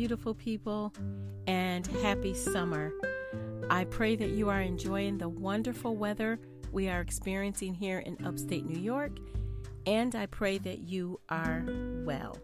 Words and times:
beautiful 0.00 0.32
people, 0.32 0.94
and 1.46 1.86
happy 2.02 2.32
summer. 2.32 2.90
I 3.68 3.84
pray 3.84 4.16
that 4.16 4.30
you 4.30 4.48
are 4.48 4.62
enjoying 4.62 5.18
the 5.18 5.28
wonderful 5.28 5.94
weather 5.94 6.40
we 6.72 6.88
are 6.88 7.02
experiencing 7.02 7.74
here 7.74 7.98
in 7.98 8.16
upstate 8.24 8.64
New 8.64 8.80
York, 8.80 9.18
and 9.84 10.14
I 10.14 10.24
pray 10.24 10.56
that 10.56 10.78
you 10.78 11.20
are 11.28 11.66
well. 12.06 12.38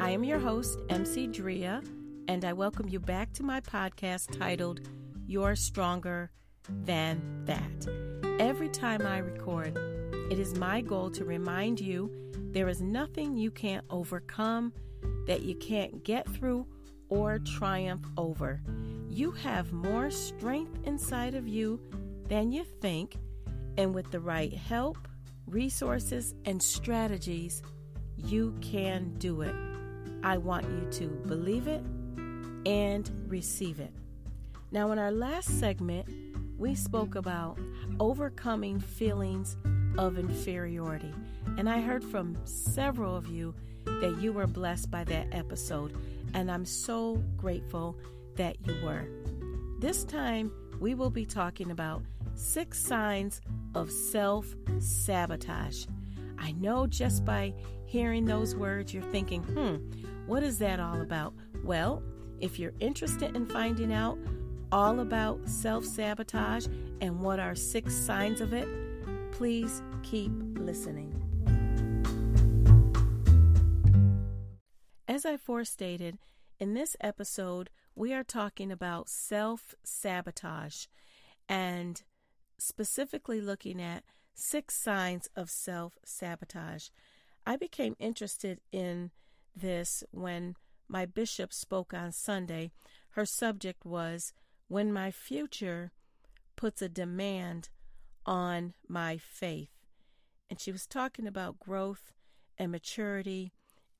I 0.00 0.10
am 0.10 0.24
your 0.24 0.40
host, 0.40 0.80
MC 0.88 1.28
Drea, 1.28 1.84
and 2.26 2.44
I 2.44 2.52
welcome 2.52 2.88
you 2.88 2.98
back 2.98 3.32
to 3.34 3.44
my 3.44 3.60
podcast 3.60 4.36
titled 4.36 4.80
You're 5.28 5.54
Stronger 5.54 6.32
Than 6.68 7.44
That. 7.44 8.40
Every 8.40 8.70
time 8.70 9.06
I 9.06 9.18
record, 9.18 9.78
it 10.32 10.40
is 10.40 10.56
my 10.56 10.80
goal 10.80 11.12
to 11.12 11.24
remind 11.24 11.78
you 11.78 12.10
there 12.50 12.68
is 12.68 12.82
nothing 12.82 13.36
you 13.36 13.52
can't 13.52 13.84
overcome 13.88 14.72
that 15.26 15.42
you 15.42 15.54
can't 15.54 16.04
get 16.04 16.28
through 16.28 16.66
or 17.08 17.38
triumph 17.38 18.06
over. 18.16 18.60
You 19.08 19.32
have 19.32 19.72
more 19.72 20.10
strength 20.10 20.86
inside 20.86 21.34
of 21.34 21.48
you 21.48 21.80
than 22.28 22.52
you 22.52 22.64
think, 22.64 23.16
and 23.76 23.94
with 23.94 24.10
the 24.10 24.20
right 24.20 24.52
help, 24.52 24.96
resources, 25.46 26.34
and 26.44 26.62
strategies, 26.62 27.62
you 28.16 28.54
can 28.60 29.14
do 29.18 29.42
it. 29.42 29.54
I 30.22 30.36
want 30.38 30.66
you 30.66 30.86
to 30.92 31.06
believe 31.26 31.66
it 31.66 31.82
and 32.66 33.10
receive 33.26 33.80
it. 33.80 33.92
Now, 34.70 34.92
in 34.92 34.98
our 34.98 35.10
last 35.10 35.58
segment, 35.58 36.06
we 36.58 36.74
spoke 36.74 37.14
about 37.14 37.58
overcoming 37.98 38.78
feelings 38.78 39.56
of 39.98 40.18
inferiority, 40.18 41.12
and 41.56 41.68
I 41.68 41.80
heard 41.80 42.04
from 42.04 42.36
several 42.44 43.16
of 43.16 43.26
you 43.26 43.54
that 44.00 44.20
you 44.20 44.32
were 44.32 44.46
blessed 44.46 44.90
by 44.90 45.04
that 45.04 45.28
episode, 45.32 45.94
and 46.34 46.50
I'm 46.50 46.64
so 46.64 47.22
grateful 47.36 47.96
that 48.36 48.56
you 48.66 48.74
were. 48.84 49.06
This 49.78 50.04
time, 50.04 50.50
we 50.80 50.94
will 50.94 51.10
be 51.10 51.26
talking 51.26 51.70
about 51.70 52.02
six 52.34 52.80
signs 52.80 53.40
of 53.74 53.90
self 53.90 54.54
sabotage. 54.78 55.86
I 56.38 56.52
know 56.52 56.86
just 56.86 57.24
by 57.24 57.52
hearing 57.84 58.24
those 58.24 58.56
words, 58.56 58.94
you're 58.94 59.02
thinking, 59.02 59.42
hmm, 59.42 59.76
what 60.26 60.42
is 60.42 60.58
that 60.58 60.80
all 60.80 61.02
about? 61.02 61.34
Well, 61.62 62.02
if 62.40 62.58
you're 62.58 62.72
interested 62.80 63.36
in 63.36 63.46
finding 63.46 63.92
out 63.92 64.18
all 64.72 65.00
about 65.00 65.46
self 65.48 65.84
sabotage 65.84 66.66
and 67.00 67.20
what 67.20 67.38
are 67.38 67.54
six 67.54 67.94
signs 67.94 68.40
of 68.40 68.54
it, 68.54 68.68
please 69.32 69.82
keep 70.02 70.32
listening. 70.56 71.19
As 75.20 75.26
I 75.26 75.36
forestated, 75.36 76.16
in 76.58 76.72
this 76.72 76.96
episode, 76.98 77.68
we 77.94 78.14
are 78.14 78.24
talking 78.24 78.72
about 78.72 79.10
self 79.10 79.74
sabotage 79.84 80.86
and 81.46 82.02
specifically 82.56 83.38
looking 83.38 83.82
at 83.82 84.02
six 84.32 84.76
signs 84.82 85.28
of 85.36 85.50
self 85.50 85.98
sabotage. 86.06 86.88
I 87.46 87.56
became 87.56 87.96
interested 87.98 88.62
in 88.72 89.10
this 89.54 90.02
when 90.10 90.56
my 90.88 91.04
bishop 91.04 91.52
spoke 91.52 91.92
on 91.92 92.12
Sunday. 92.12 92.70
Her 93.10 93.26
subject 93.26 93.84
was 93.84 94.32
When 94.68 94.90
My 94.90 95.10
Future 95.10 95.92
Puts 96.56 96.80
a 96.80 96.88
Demand 96.88 97.68
on 98.24 98.72
My 98.88 99.18
Faith. 99.18 99.84
And 100.48 100.58
she 100.58 100.72
was 100.72 100.86
talking 100.86 101.26
about 101.26 101.60
growth 101.60 102.14
and 102.56 102.72
maturity 102.72 103.52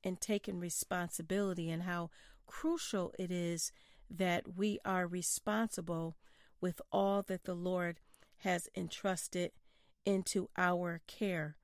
and 0.03 0.21
taking 0.21 0.59
responsibility 0.59 1.71
and 1.71 1.83
how 1.83 2.11
crucial 2.47 3.13
it 3.19 3.31
is 3.31 3.73
that 4.09 4.57
we 4.57 4.79
are 4.85 5.07
responsible 5.07 6.17
with 6.61 6.81
all 6.91 7.23
that 7.23 7.45
the 7.45 7.55
Lord 7.55 8.01
has 8.39 8.69
entrusted 8.77 9.53
into 10.05 10.49
our 10.57 11.01
care. 11.07 11.57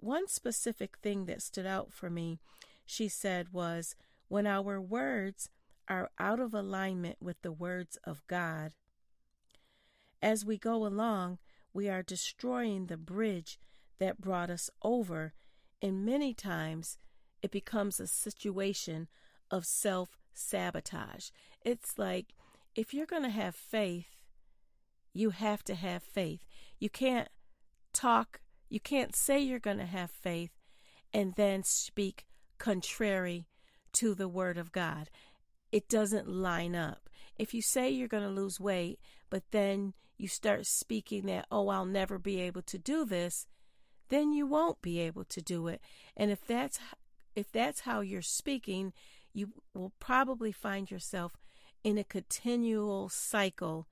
One 0.00 0.28
specific 0.28 0.98
thing 0.98 1.26
that 1.26 1.42
stood 1.42 1.66
out 1.66 1.92
for 1.92 2.10
me, 2.10 2.38
she 2.84 3.08
said, 3.08 3.52
was 3.52 3.94
when 4.28 4.46
our 4.46 4.80
words 4.80 5.48
are 5.88 6.10
out 6.18 6.38
of 6.38 6.52
alignment 6.52 7.16
with 7.20 7.40
the 7.42 7.52
words 7.52 7.96
of 8.04 8.22
God. 8.26 8.72
As 10.20 10.44
we 10.44 10.58
go 10.58 10.86
along, 10.86 11.38
we 11.72 11.88
are 11.88 12.02
destroying 12.02 12.86
the 12.86 12.96
bridge 12.96 13.58
that 13.98 14.20
brought 14.20 14.50
us 14.50 14.70
over, 14.82 15.32
and 15.80 16.04
many 16.04 16.34
times 16.34 16.98
it 17.42 17.50
becomes 17.50 18.00
a 18.00 18.06
situation 18.06 19.08
of 19.50 19.64
self 19.64 20.18
sabotage. 20.34 21.30
It's 21.64 21.98
like 21.98 22.34
if 22.74 22.94
you're 22.94 23.06
going 23.06 23.24
to 23.24 23.30
have 23.30 23.54
faith, 23.54 24.16
you 25.12 25.30
have 25.30 25.64
to 25.64 25.74
have 25.74 26.02
faith. 26.02 26.44
You 26.78 26.90
can't 26.90 27.28
talk, 27.92 28.40
you 28.68 28.80
can't 28.80 29.16
say 29.16 29.40
you're 29.40 29.58
going 29.58 29.78
to 29.78 29.86
have 29.86 30.10
faith 30.10 30.52
and 31.12 31.34
then 31.36 31.62
speak 31.62 32.26
contrary 32.58 33.46
to 33.94 34.14
the 34.14 34.28
Word 34.28 34.58
of 34.58 34.72
God. 34.72 35.10
It 35.72 35.88
doesn't 35.88 36.28
line 36.28 36.74
up. 36.74 37.08
If 37.36 37.54
you 37.54 37.62
say 37.62 37.90
you're 37.90 38.08
going 38.08 38.22
to 38.22 38.28
lose 38.28 38.60
weight, 38.60 39.00
but 39.30 39.44
then 39.50 39.94
you 40.16 40.28
start 40.28 40.66
speaking 40.66 41.26
that, 41.26 41.46
oh, 41.50 41.68
I'll 41.68 41.84
never 41.84 42.18
be 42.18 42.40
able 42.40 42.62
to 42.62 42.78
do 42.78 43.04
this, 43.04 43.46
then 44.08 44.32
you 44.32 44.46
won't 44.46 44.82
be 44.82 45.00
able 45.00 45.24
to 45.24 45.40
do 45.40 45.68
it. 45.68 45.80
And 46.16 46.30
if 46.30 46.46
that's 46.46 46.78
if 47.38 47.52
that's 47.52 47.80
how 47.80 48.00
you're 48.00 48.20
speaking, 48.20 48.92
you 49.32 49.52
will 49.72 49.92
probably 50.00 50.50
find 50.50 50.90
yourself 50.90 51.36
in 51.84 51.96
a 51.96 52.02
continual 52.02 53.08
cycle 53.08 53.86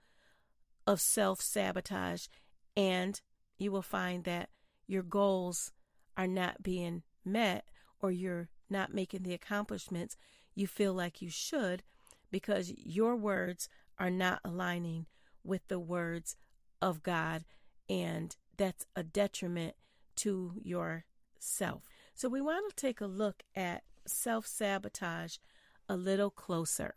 of 0.85 1.01
self 1.01 1.41
sabotage, 1.41 2.27
and 2.77 3.21
you 3.57 3.71
will 3.71 3.83
find 3.83 4.25
that 4.25 4.51
your 4.89 5.05
goals 5.05 5.73
are 6.17 6.27
not 6.27 6.63
being 6.63 7.05
met 7.25 7.69
or 8.01 8.11
you're 8.11 8.49
not 8.69 8.93
making 8.93 9.23
the 9.23 9.35
accomplishments 9.35 10.17
you 10.57 10.67
feel 10.67 10.93
like 10.93 11.23
you 11.23 11.31
should 11.31 11.85
because 12.33 12.73
your 12.77 13.15
words 13.15 13.69
are 13.97 14.11
not 14.11 14.41
aligning 14.45 15.07
with 15.45 15.69
the 15.69 15.79
words 15.79 16.35
of 16.83 17.05
God, 17.05 17.45
and 17.89 18.35
that's 18.57 18.87
a 18.97 19.05
detriment 19.05 19.75
to 20.17 20.55
yourself. 20.61 21.85
So 22.17 22.29
we 22.31 22.41
want 22.41 22.71
to 22.71 22.75
take 22.75 23.03
a 23.03 23.07
look 23.07 23.43
at 23.55 23.83
self 24.07 24.47
sabotage 24.47 25.37
a 25.87 25.99
little 25.99 26.31
closer. 26.31 26.95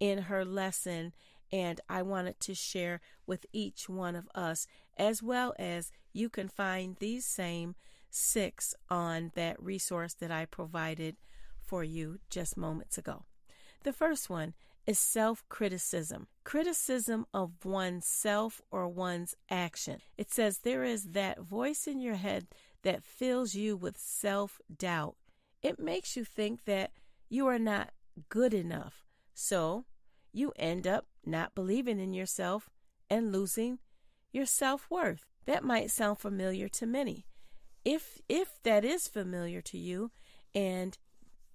in 0.00 0.22
her 0.22 0.44
lesson, 0.44 1.12
and 1.52 1.80
I 1.88 2.02
wanted 2.02 2.40
to 2.40 2.54
share 2.54 3.00
with 3.26 3.46
each 3.52 3.88
one 3.88 4.16
of 4.16 4.28
us, 4.34 4.66
as 4.96 5.22
well 5.22 5.54
as 5.58 5.92
you 6.12 6.28
can 6.28 6.48
find 6.48 6.96
these 6.96 7.24
same 7.24 7.74
six 8.10 8.74
on 8.88 9.32
that 9.34 9.62
resource 9.62 10.14
that 10.14 10.30
I 10.30 10.46
provided 10.46 11.16
for 11.60 11.84
you 11.84 12.18
just 12.30 12.56
moments 12.56 12.96
ago. 12.96 13.24
The 13.82 13.92
first 13.92 14.30
one 14.30 14.54
is 14.86 14.98
self 14.98 15.44
criticism, 15.48 16.28
criticism 16.44 17.26
of 17.34 17.64
oneself 17.64 18.62
or 18.70 18.88
one's 18.88 19.34
action. 19.50 20.00
It 20.16 20.32
says 20.32 20.58
there 20.58 20.84
is 20.84 21.04
that 21.12 21.40
voice 21.40 21.86
in 21.86 22.00
your 22.00 22.14
head 22.14 22.46
that 22.82 23.04
fills 23.04 23.54
you 23.54 23.76
with 23.76 23.98
self 23.98 24.60
doubt. 24.76 25.16
It 25.62 25.78
makes 25.78 26.16
you 26.16 26.24
think 26.24 26.64
that 26.64 26.92
you 27.28 27.46
are 27.48 27.58
not 27.58 27.90
good 28.28 28.54
enough. 28.54 29.05
So 29.38 29.84
you 30.32 30.50
end 30.56 30.86
up 30.86 31.06
not 31.24 31.54
believing 31.54 32.00
in 32.00 32.14
yourself 32.14 32.70
and 33.10 33.30
losing 33.30 33.78
your 34.32 34.46
self 34.46 34.86
worth. 34.90 35.26
That 35.44 35.62
might 35.62 35.90
sound 35.90 36.18
familiar 36.18 36.68
to 36.70 36.86
many. 36.86 37.26
If 37.84 38.18
if 38.30 38.62
that 38.62 38.82
is 38.82 39.08
familiar 39.08 39.60
to 39.60 39.78
you 39.78 40.10
and 40.54 40.96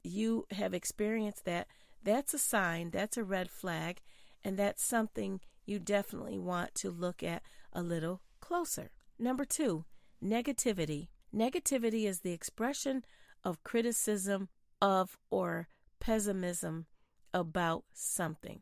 you 0.04 0.46
have 0.52 0.76
experienced 0.76 1.44
that, 1.46 1.68
that's 2.04 2.36
a 2.36 2.40
sign, 2.40 2.92
that's 2.92 3.18
a 3.18 3.24
red 3.24 3.50
flag, 3.50 4.02
and 4.44 4.58
that's 4.58 4.84
something 4.84 5.42
you 5.66 5.80
definitely 5.80 6.38
want 6.38 6.76
to 6.76 6.92
look 6.92 7.24
at 7.24 7.42
a 7.74 7.82
little 7.82 8.22
closer. 8.40 8.92
Number 9.18 9.44
two, 9.44 9.86
negativity. 10.24 11.08
Negativity 11.36 12.06
is 12.06 12.20
the 12.20 12.32
expression 12.32 13.04
of 13.44 13.64
criticism 13.64 14.50
of 14.80 15.18
or 15.32 15.68
pessimism 16.00 16.86
about 17.34 17.84
something. 17.94 18.62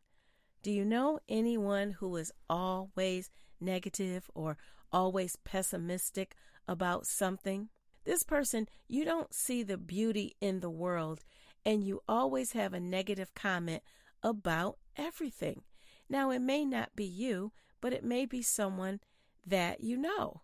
Do 0.62 0.72
you 0.72 0.84
know 0.84 1.20
anyone 1.30 1.92
who 1.92 2.16
is 2.18 2.32
always 2.50 3.30
negative 3.62 4.30
or 4.34 4.58
always 4.92 5.36
pessimistic 5.38 6.36
about 6.68 7.06
something? 7.06 7.70
This 8.06 8.24
person, 8.24 8.68
you 8.88 9.06
don't 9.06 9.34
see 9.34 9.64
the 9.64 9.78
beauty 9.78 10.36
in 10.42 10.60
the 10.60 10.70
world 10.70 11.22
and 11.66 11.84
you 11.84 12.02
always 12.08 12.54
have 12.54 12.74
a 12.74 12.80
negative 12.80 13.34
comment 13.36 13.84
about 14.24 14.78
everything. 14.98 15.62
Now, 16.10 16.32
it 16.32 16.40
may 16.40 16.66
not 16.66 16.96
be 16.96 17.06
you, 17.06 17.52
but 17.82 17.94
it 17.94 18.04
may 18.04 18.26
be 18.26 18.42
someone 18.42 19.00
that 19.46 19.82
you 19.82 19.98
know. 19.98 20.42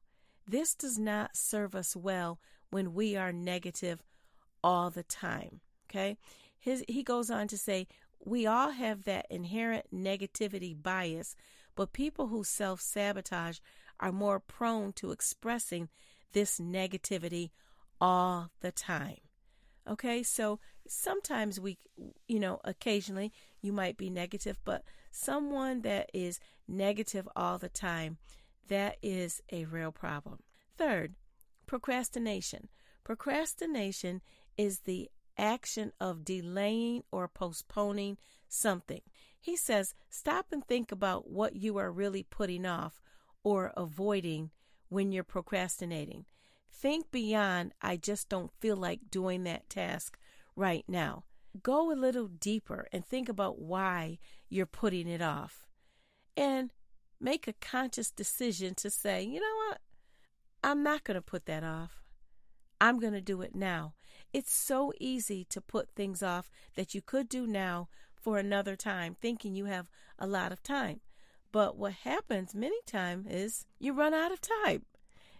This 0.47 0.75
does 0.75 0.97
not 0.97 1.35
serve 1.35 1.75
us 1.75 1.95
well 1.95 2.39
when 2.69 2.93
we 2.93 3.15
are 3.15 3.33
negative 3.33 4.03
all 4.63 4.89
the 4.89 5.03
time. 5.03 5.61
Okay? 5.89 6.17
His, 6.59 6.83
he 6.87 7.03
goes 7.03 7.29
on 7.29 7.47
to 7.47 7.57
say, 7.57 7.87
we 8.23 8.45
all 8.45 8.71
have 8.71 9.03
that 9.03 9.27
inherent 9.29 9.85
negativity 9.93 10.75
bias, 10.81 11.35
but 11.75 11.93
people 11.93 12.27
who 12.27 12.43
self 12.43 12.81
sabotage 12.81 13.59
are 13.99 14.11
more 14.11 14.39
prone 14.39 14.93
to 14.93 15.11
expressing 15.11 15.89
this 16.33 16.59
negativity 16.59 17.51
all 18.01 18.51
the 18.61 18.71
time. 18.71 19.17
Okay, 19.87 20.23
so 20.23 20.59
sometimes 20.87 21.59
we, 21.59 21.77
you 22.27 22.39
know, 22.39 22.59
occasionally 22.63 23.31
you 23.61 23.71
might 23.71 23.97
be 23.97 24.09
negative, 24.09 24.57
but 24.65 24.83
someone 25.11 25.81
that 25.81 26.09
is 26.13 26.39
negative 26.67 27.27
all 27.35 27.57
the 27.57 27.69
time, 27.69 28.17
that 28.67 28.97
is 29.01 29.41
a 29.51 29.65
real 29.65 29.91
problem. 29.91 30.39
Third, 30.77 31.15
procrastination. 31.67 32.69
Procrastination 33.03 34.21
is 34.57 34.79
the 34.79 35.09
action 35.37 35.91
of 35.99 36.25
delaying 36.25 37.03
or 37.11 37.27
postponing 37.27 38.17
something. 38.47 39.01
He 39.39 39.55
says, 39.55 39.93
stop 40.09 40.47
and 40.51 40.65
think 40.65 40.91
about 40.91 41.29
what 41.29 41.55
you 41.55 41.77
are 41.77 41.91
really 41.91 42.23
putting 42.23 42.65
off 42.65 43.01
or 43.43 43.71
avoiding 43.77 44.51
when 44.89 45.11
you're 45.11 45.23
procrastinating. 45.23 46.25
Think 46.71 47.11
beyond, 47.11 47.73
I 47.81 47.97
just 47.97 48.27
don't 48.27 48.51
feel 48.59 48.75
like 48.75 49.11
doing 49.11 49.43
that 49.43 49.69
task 49.69 50.17
right 50.55 50.83
now. 50.87 51.23
Go 51.61 51.91
a 51.91 51.93
little 51.93 52.27
deeper 52.27 52.87
and 52.91 53.05
think 53.05 53.29
about 53.29 53.59
why 53.59 54.17
you're 54.49 54.65
putting 54.65 55.07
it 55.07 55.21
off. 55.21 55.65
And 56.35 56.71
make 57.19 57.47
a 57.47 57.53
conscious 57.53 58.11
decision 58.11 58.75
to 58.75 58.89
say, 58.89 59.23
you 59.23 59.39
know 59.39 59.55
what? 59.67 59.79
I'm 60.63 60.83
not 60.83 61.03
going 61.03 61.15
to 61.15 61.21
put 61.21 61.45
that 61.45 61.63
off. 61.63 62.01
I'm 62.81 62.99
going 62.99 63.13
to 63.13 63.21
do 63.21 63.41
it 63.41 63.55
now. 63.55 63.93
It's 64.35 64.53
so 64.53 64.91
easy 64.99 65.45
to 65.45 65.61
put 65.61 65.95
things 65.95 66.21
off 66.21 66.51
that 66.75 66.93
you 66.93 67.01
could 67.01 67.29
do 67.29 67.47
now 67.47 67.87
for 68.13 68.37
another 68.37 68.75
time, 68.75 69.15
thinking 69.21 69.55
you 69.55 69.63
have 69.67 69.89
a 70.19 70.27
lot 70.27 70.51
of 70.51 70.61
time. 70.61 70.99
But 71.53 71.77
what 71.77 71.93
happens 72.03 72.53
many 72.53 72.81
times 72.85 73.27
is 73.29 73.65
you 73.79 73.93
run 73.93 74.13
out 74.13 74.33
of 74.33 74.41
time. 74.41 74.83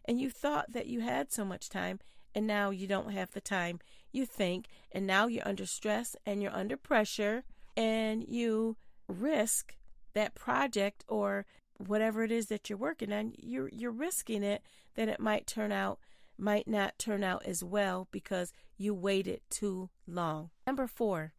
And 0.06 0.18
you 0.18 0.30
thought 0.30 0.72
that 0.72 0.88
you 0.88 1.02
had 1.02 1.30
so 1.30 1.44
much 1.44 1.68
time 1.68 2.00
and 2.34 2.48
now 2.48 2.70
you 2.70 2.88
don't 2.88 3.12
have 3.12 3.32
the 3.32 3.42
time 3.42 3.82
you 4.14 4.26
think. 4.26 4.68
And 4.94 5.06
now 5.06 5.28
you're 5.28 5.46
under 5.46 5.66
stress 5.66 6.16
and 6.26 6.42
you're 6.42 6.56
under 6.56 6.78
pressure 6.78 7.44
and 7.76 8.24
you 8.26 8.78
risk 9.10 9.76
that 10.14 10.36
project 10.36 11.04
or 11.10 11.46
whatever 11.86 12.24
it 12.24 12.32
is 12.32 12.46
that 12.46 12.70
you're 12.70 12.78
working 12.78 13.12
on. 13.12 13.34
You're 13.38 13.68
you're 13.74 13.92
risking 13.92 14.42
it 14.42 14.62
that 14.96 15.10
it 15.10 15.20
might 15.20 15.48
turn 15.48 15.74
out 15.74 16.00
might 16.38 16.68
not 16.68 17.00
turn 17.00 17.24
out 17.24 17.46
as 17.46 17.64
well 17.64 18.08
because 18.12 18.54
you 18.78 18.94
waited 18.94 19.42
too 19.50 19.90
long. 20.08 20.50
Number 20.66 20.88
4, 20.88 21.34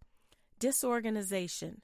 disorganization. 0.59 1.83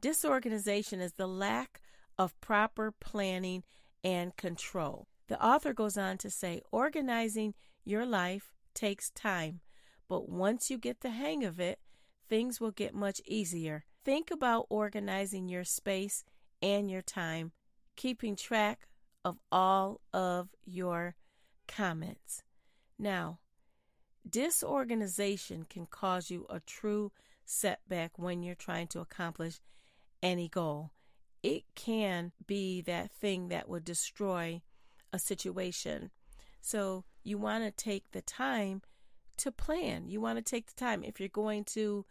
Disorganization 0.00 1.00
is 1.00 1.14
the 1.14 1.26
lack 1.26 1.80
of 2.18 2.38
proper 2.40 2.92
planning 2.92 3.64
and 4.04 4.36
control. 4.36 5.08
The 5.28 5.42
author 5.44 5.72
goes 5.72 5.96
on 5.96 6.18
to 6.18 6.30
say 6.30 6.60
organizing 6.70 7.54
your 7.84 8.06
life 8.06 8.52
takes 8.74 9.10
time, 9.10 9.60
but 10.08 10.28
once 10.28 10.70
you 10.70 10.78
get 10.78 11.00
the 11.00 11.10
hang 11.10 11.44
of 11.44 11.58
it, 11.58 11.80
things 12.28 12.60
will 12.60 12.70
get 12.70 12.94
much 12.94 13.20
easier. 13.26 13.84
Think 14.04 14.30
about 14.30 14.66
organizing 14.70 15.48
your 15.48 15.64
space 15.64 16.24
and 16.62 16.90
your 16.90 17.02
time, 17.02 17.52
keeping 17.96 18.36
track 18.36 18.86
of 19.24 19.38
all 19.50 20.00
of 20.12 20.50
your 20.64 21.16
comments. 21.66 22.42
Now, 22.98 23.40
disorganization 24.28 25.66
can 25.68 25.86
cause 25.86 26.30
you 26.30 26.46
a 26.50 26.60
true 26.60 27.12
setback 27.44 28.18
when 28.18 28.42
you're 28.42 28.54
trying 28.54 28.88
to 28.88 29.00
accomplish 29.00 29.60
any 30.22 30.48
goal. 30.48 30.90
It 31.42 31.64
can 31.74 32.32
be 32.46 32.80
that 32.82 33.12
thing 33.12 33.48
that 33.48 33.68
would 33.68 33.84
destroy 33.84 34.62
a 35.12 35.18
situation. 35.18 36.10
So 36.60 37.04
you 37.22 37.38
want 37.38 37.64
to 37.64 37.70
take 37.70 38.10
the 38.10 38.22
time 38.22 38.82
to 39.38 39.52
plan. 39.52 40.08
You 40.08 40.20
want 40.20 40.38
to 40.38 40.42
take 40.42 40.66
the 40.66 40.74
time 40.74 41.04
if 41.04 41.20
you're 41.20 41.28
going 41.28 41.64
to 41.64 42.04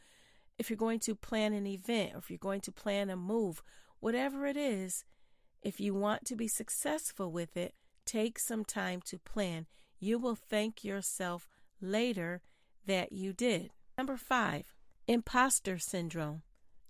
if 0.57 0.69
you're 0.69 0.77
going 0.77 0.99
to 0.99 1.15
plan 1.15 1.51
an 1.51 1.67
event 1.67 2.13
or 2.13 2.19
if 2.19 2.29
you're 2.29 2.37
going 2.37 2.61
to 2.61 2.71
plan 2.71 3.09
a 3.09 3.17
move, 3.17 3.61
whatever 3.99 4.45
it 4.45 4.55
is, 4.55 5.03
if 5.61 5.81
you 5.81 5.93
want 5.93 6.23
to 6.25 6.35
be 6.35 6.47
successful 6.47 7.29
with 7.29 7.57
it, 7.57 7.73
take 8.05 8.39
some 8.39 8.63
time 8.63 9.01
to 9.05 9.17
plan. 9.17 9.65
You 9.99 10.17
will 10.17 10.35
thank 10.35 10.81
yourself 10.81 11.49
later 11.81 12.41
that 12.85 13.11
you 13.11 13.33
did. 13.33 13.71
Number 13.97 14.17
5, 14.17 14.73
imposter 15.07 15.77
syndrome. 15.77 16.41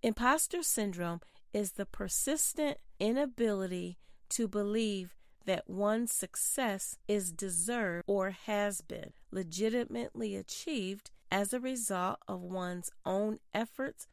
Imposter 0.02 0.62
syndrome 0.64 1.22
is 1.54 1.74
the 1.74 1.86
persistent 1.86 2.78
inability 3.00 3.98
to 4.30 4.48
believe 4.48 5.16
that 5.46 5.70
one's 5.70 6.12
success 6.12 6.98
is 7.08 7.32
deserved 7.32 8.04
or 8.08 8.32
has 8.32 8.82
been 8.82 9.14
legitimately 9.32 10.36
achieved 10.36 11.12
as 11.32 11.54
a 11.54 11.60
result 11.60 12.18
of 12.28 12.42
one's 12.42 12.90
own 13.06 13.40
efforts 13.54 14.08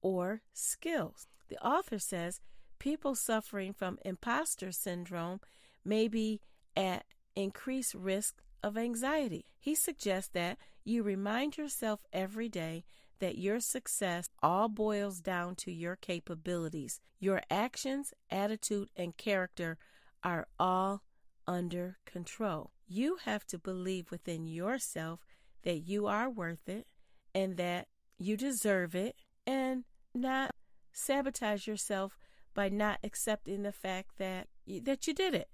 or 0.00 0.42
skills. 0.52 1.28
The 1.48 1.58
author 1.64 1.98
says 1.98 2.40
people 2.78 3.14
suffering 3.14 3.72
from 3.72 3.98
imposter 4.04 4.72
syndrome 4.72 5.40
may 5.84 6.08
be 6.08 6.40
at 6.76 7.04
increased 7.34 7.94
risk 7.94 8.42
of 8.62 8.76
anxiety. 8.76 9.46
He 9.58 9.74
suggests 9.74 10.30
that 10.34 10.58
you 10.84 11.02
remind 11.02 11.56
yourself 11.56 12.00
every 12.12 12.48
day 12.48 12.84
that 13.20 13.38
your 13.38 13.60
success 13.60 14.28
all 14.42 14.68
boils 14.68 15.20
down 15.20 15.56
to 15.56 15.72
your 15.72 15.96
capabilities. 15.96 17.00
Your 17.18 17.42
actions, 17.50 18.12
attitude, 18.30 18.88
and 18.96 19.16
character 19.16 19.76
are 20.22 20.46
all 20.58 21.02
under 21.46 21.98
control. 22.04 22.70
you 22.90 23.18
have 23.24 23.44
to 23.46 23.58
believe 23.58 24.10
within 24.10 24.46
yourself 24.46 25.20
that 25.62 25.78
you 25.78 26.06
are 26.06 26.30
worth 26.30 26.68
it 26.68 26.86
and 27.34 27.56
that 27.58 27.86
you 28.18 28.36
deserve 28.36 28.94
it 28.94 29.14
and 29.46 29.84
not 30.14 30.54
sabotage 30.92 31.66
yourself 31.66 32.16
by 32.54 32.68
not 32.68 32.98
accepting 33.04 33.62
the 33.62 33.72
fact 33.72 34.12
that 34.18 34.48
that 34.66 35.06
you 35.06 35.14
did 35.14 35.34
it. 35.34 35.48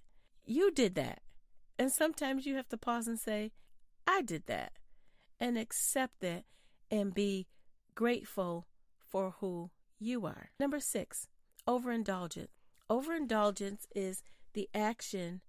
You 0.44 0.70
did 0.70 0.94
that. 0.94 1.20
And 1.78 1.90
sometimes 1.90 2.46
you 2.46 2.54
have 2.56 2.68
to 2.68 2.76
pause 2.76 3.08
and 3.08 3.18
say, 3.18 3.52
I 4.06 4.22
did 4.22 4.46
that. 4.46 4.72
And 5.40 5.58
accept 5.58 6.20
that 6.20 6.44
and 6.90 7.12
be 7.12 7.46
grateful 7.94 8.66
for 8.98 9.34
who 9.40 9.70
you 9.98 10.26
are. 10.26 10.50
Number 10.58 10.80
6, 10.80 11.28
overindulgence. 11.66 12.50
Overindulgence 12.88 13.86
is 13.94 14.22
the 14.52 14.68
action 14.74 15.40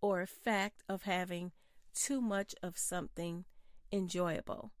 or 0.00 0.20
effect 0.20 0.82
of 0.88 1.02
having 1.02 1.52
too 1.94 2.20
much 2.20 2.54
of 2.62 2.76
something 2.76 3.44
enjoyable. 3.92 4.72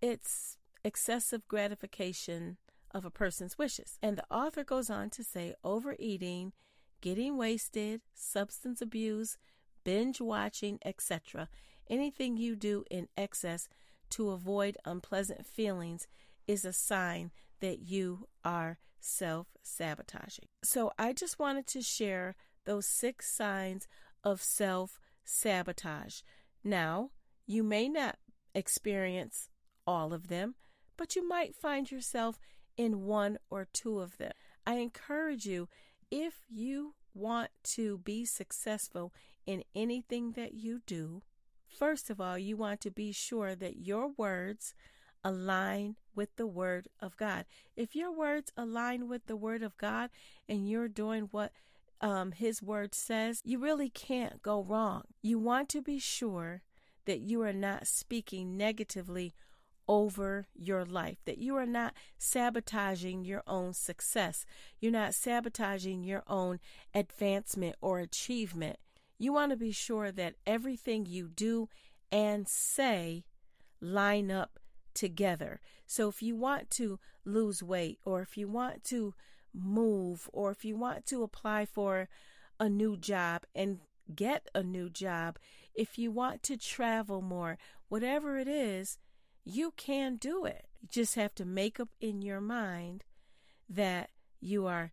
It's 0.00 0.56
excessive 0.84 1.46
gratification 1.48 2.56
of 2.92 3.04
a 3.04 3.10
person's 3.10 3.58
wishes. 3.58 3.98
And 4.02 4.16
the 4.16 4.24
author 4.30 4.64
goes 4.64 4.90
on 4.90 5.10
to 5.10 5.24
say 5.24 5.54
overeating, 5.64 6.52
getting 7.00 7.36
wasted, 7.36 8.02
substance 8.14 8.80
abuse, 8.80 9.36
binge 9.84 10.20
watching, 10.20 10.78
etc. 10.84 11.48
Anything 11.88 12.36
you 12.36 12.56
do 12.56 12.84
in 12.90 13.08
excess 13.16 13.68
to 14.10 14.30
avoid 14.30 14.76
unpleasant 14.84 15.46
feelings 15.46 16.06
is 16.46 16.64
a 16.64 16.72
sign 16.72 17.30
that 17.60 17.80
you 17.80 18.26
are 18.44 18.78
self 19.00 19.48
sabotaging. 19.62 20.48
So 20.62 20.92
I 20.98 21.12
just 21.12 21.38
wanted 21.38 21.66
to 21.68 21.82
share 21.82 22.36
those 22.64 22.86
six 22.86 23.32
signs 23.32 23.86
of 24.22 24.42
self 24.42 24.98
sabotage. 25.24 26.20
Now, 26.62 27.10
you 27.46 27.62
may 27.62 27.88
not 27.88 28.16
experience 28.54 29.48
all 29.86 30.12
of 30.12 30.28
them, 30.28 30.54
but 30.96 31.16
you 31.16 31.26
might 31.26 31.54
find 31.54 31.90
yourself 31.90 32.38
in 32.76 33.04
one 33.04 33.38
or 33.50 33.66
two 33.72 34.00
of 34.00 34.18
them. 34.18 34.32
I 34.66 34.74
encourage 34.74 35.46
you, 35.46 35.68
if 36.10 36.44
you 36.48 36.94
want 37.14 37.50
to 37.62 37.98
be 37.98 38.24
successful 38.24 39.12
in 39.46 39.64
anything 39.74 40.32
that 40.32 40.54
you 40.54 40.80
do, 40.86 41.22
first 41.66 42.10
of 42.10 42.20
all, 42.20 42.38
you 42.38 42.56
want 42.56 42.80
to 42.82 42.90
be 42.90 43.12
sure 43.12 43.54
that 43.54 43.78
your 43.78 44.08
words 44.16 44.74
align 45.24 45.96
with 46.14 46.34
the 46.36 46.46
Word 46.46 46.88
of 47.00 47.16
God. 47.16 47.44
If 47.76 47.94
your 47.94 48.12
words 48.12 48.52
align 48.56 49.08
with 49.08 49.26
the 49.26 49.36
Word 49.36 49.62
of 49.62 49.76
God 49.76 50.10
and 50.48 50.68
you're 50.68 50.88
doing 50.88 51.28
what 51.30 51.52
um, 52.00 52.32
His 52.32 52.62
Word 52.62 52.94
says, 52.94 53.40
you 53.44 53.58
really 53.58 53.90
can't 53.90 54.42
go 54.42 54.62
wrong. 54.62 55.02
You 55.22 55.38
want 55.38 55.68
to 55.70 55.82
be 55.82 55.98
sure 55.98 56.62
that 57.06 57.20
you 57.20 57.42
are 57.42 57.52
not 57.52 57.86
speaking 57.86 58.56
negatively 58.56 59.34
over 59.88 60.46
your 60.54 60.84
life, 60.84 61.18
that 61.24 61.38
you 61.38 61.56
are 61.56 61.66
not 61.66 61.92
sabotaging 62.16 63.24
your 63.24 63.42
own 63.46 63.72
success. 63.72 64.46
You're 64.78 64.92
not 64.92 65.14
sabotaging 65.14 66.04
your 66.04 66.22
own 66.28 66.60
advancement 66.94 67.74
or 67.80 67.98
achievement. 67.98 68.78
You 69.20 69.34
want 69.34 69.50
to 69.50 69.56
be 69.56 69.70
sure 69.70 70.10
that 70.10 70.36
everything 70.46 71.04
you 71.04 71.28
do 71.28 71.68
and 72.10 72.48
say 72.48 73.26
line 73.78 74.30
up 74.30 74.58
together. 74.94 75.60
So 75.86 76.08
if 76.08 76.22
you 76.22 76.34
want 76.34 76.70
to 76.70 76.98
lose 77.26 77.62
weight 77.62 77.98
or 78.06 78.22
if 78.22 78.38
you 78.38 78.48
want 78.48 78.82
to 78.84 79.14
move 79.52 80.30
or 80.32 80.50
if 80.50 80.64
you 80.64 80.74
want 80.74 81.04
to 81.06 81.22
apply 81.22 81.66
for 81.66 82.08
a 82.58 82.70
new 82.70 82.96
job 82.96 83.42
and 83.54 83.80
get 84.14 84.48
a 84.54 84.62
new 84.62 84.88
job, 84.88 85.38
if 85.74 85.98
you 85.98 86.10
want 86.10 86.42
to 86.44 86.56
travel 86.56 87.20
more, 87.20 87.58
whatever 87.90 88.38
it 88.38 88.48
is, 88.48 88.96
you 89.44 89.74
can 89.76 90.16
do 90.16 90.46
it. 90.46 90.64
You 90.80 90.88
just 90.90 91.14
have 91.16 91.34
to 91.34 91.44
make 91.44 91.78
up 91.78 91.90
in 92.00 92.22
your 92.22 92.40
mind 92.40 93.04
that 93.68 94.08
you 94.40 94.66
are 94.66 94.92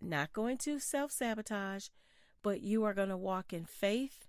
not 0.00 0.32
going 0.32 0.58
to 0.58 0.80
self 0.80 1.12
sabotage, 1.12 1.86
but 2.42 2.62
you 2.62 2.84
are 2.84 2.94
going 2.94 3.08
to 3.08 3.16
walk 3.16 3.52
in 3.52 3.64
faith 3.64 4.26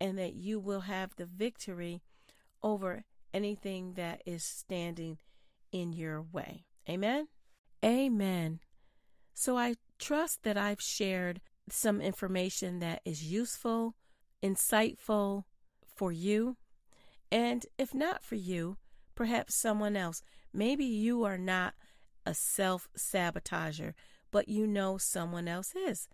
and 0.00 0.18
that 0.18 0.34
you 0.34 0.58
will 0.58 0.80
have 0.80 1.14
the 1.16 1.26
victory 1.26 2.02
over 2.62 3.04
anything 3.32 3.94
that 3.94 4.22
is 4.26 4.44
standing 4.44 5.18
in 5.72 5.92
your 5.92 6.22
way. 6.22 6.64
Amen? 6.88 7.28
Amen. 7.84 8.60
So 9.34 9.58
I 9.58 9.74
trust 9.98 10.42
that 10.44 10.56
I've 10.56 10.80
shared 10.80 11.40
some 11.68 12.00
information 12.00 12.78
that 12.78 13.00
is 13.04 13.24
useful, 13.24 13.94
insightful 14.42 15.44
for 15.86 16.12
you. 16.12 16.56
And 17.32 17.66
if 17.78 17.94
not 17.94 18.22
for 18.22 18.36
you, 18.36 18.76
perhaps 19.14 19.54
someone 19.54 19.96
else. 19.96 20.22
Maybe 20.52 20.84
you 20.84 21.24
are 21.24 21.38
not 21.38 21.74
a 22.24 22.34
self 22.34 22.88
sabotager, 22.96 23.94
but 24.30 24.48
you 24.48 24.66
know 24.66 24.98
someone 24.98 25.48
else 25.48 25.74
is. 25.74 26.08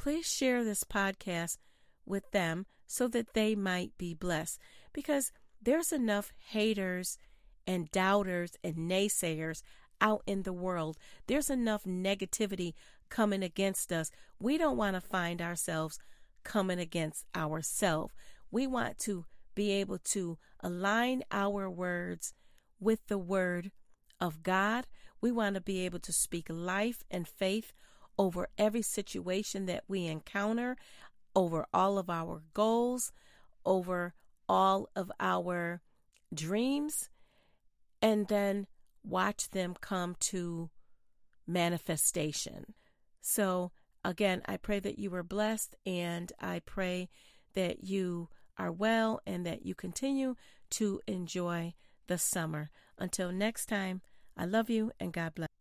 Please 0.00 0.26
share 0.26 0.64
this 0.64 0.82
podcast 0.82 1.58
with 2.06 2.30
them 2.30 2.64
so 2.86 3.06
that 3.08 3.34
they 3.34 3.54
might 3.54 3.92
be 3.98 4.14
blessed 4.14 4.58
because 4.94 5.30
there's 5.60 5.92
enough 5.92 6.32
haters 6.38 7.18
and 7.66 7.90
doubters 7.90 8.56
and 8.64 8.90
naysayers 8.90 9.60
out 10.00 10.22
in 10.26 10.44
the 10.44 10.54
world. 10.54 10.96
There's 11.26 11.50
enough 11.50 11.84
negativity 11.84 12.72
coming 13.10 13.42
against 13.42 13.92
us. 13.92 14.10
We 14.40 14.56
don't 14.56 14.78
want 14.78 14.94
to 14.94 15.02
find 15.02 15.42
ourselves 15.42 15.98
coming 16.44 16.78
against 16.78 17.26
ourselves. 17.36 18.14
We 18.50 18.66
want 18.66 18.96
to 19.00 19.26
be 19.54 19.70
able 19.72 19.98
to 19.98 20.38
align 20.60 21.24
our 21.30 21.68
words 21.68 22.32
with 22.80 23.06
the 23.08 23.18
word 23.18 23.70
of 24.18 24.42
God. 24.42 24.86
We 25.20 25.30
want 25.30 25.56
to 25.56 25.60
be 25.60 25.84
able 25.84 25.98
to 25.98 26.12
speak 26.14 26.46
life 26.48 27.04
and 27.10 27.28
faith 27.28 27.74
over 28.20 28.48
every 28.58 28.82
situation 28.82 29.64
that 29.64 29.82
we 29.88 30.06
encounter, 30.06 30.76
over 31.34 31.64
all 31.72 31.96
of 31.96 32.10
our 32.10 32.42
goals, 32.52 33.12
over 33.64 34.12
all 34.46 34.90
of 34.94 35.10
our 35.18 35.80
dreams, 36.34 37.08
and 38.02 38.28
then 38.28 38.66
watch 39.02 39.48
them 39.52 39.74
come 39.80 40.14
to 40.20 40.68
manifestation. 41.46 42.74
So, 43.22 43.72
again, 44.04 44.42
I 44.44 44.58
pray 44.58 44.80
that 44.80 44.98
you 44.98 45.14
are 45.14 45.22
blessed 45.22 45.74
and 45.86 46.30
I 46.38 46.60
pray 46.60 47.08
that 47.54 47.84
you 47.84 48.28
are 48.58 48.70
well 48.70 49.22
and 49.26 49.46
that 49.46 49.64
you 49.64 49.74
continue 49.74 50.34
to 50.72 51.00
enjoy 51.06 51.72
the 52.06 52.18
summer. 52.18 52.68
Until 52.98 53.32
next 53.32 53.64
time, 53.64 54.02
I 54.36 54.44
love 54.44 54.68
you 54.68 54.92
and 55.00 55.10
God 55.10 55.34
bless. 55.34 55.59